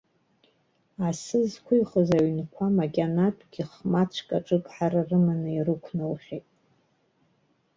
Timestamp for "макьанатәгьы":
2.77-3.63